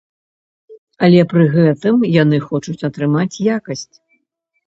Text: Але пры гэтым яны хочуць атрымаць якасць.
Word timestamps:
Але 1.07 1.19
пры 1.33 1.43
гэтым 1.55 1.95
яны 2.23 2.37
хочуць 2.47 2.85
атрымаць 2.89 3.41
якасць. 3.57 3.95